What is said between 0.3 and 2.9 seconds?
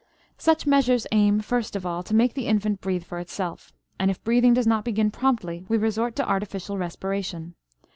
Such measures aim, first of all, to make the infant